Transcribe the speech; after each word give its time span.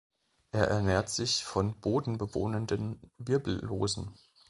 Er 0.51 0.67
ernährt 0.67 1.09
sich 1.09 1.43
von 1.45 1.79
bodenbewohnenden 1.79 3.11
Wirbellosen. 3.19 4.15